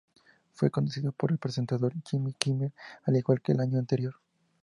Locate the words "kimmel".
2.33-2.73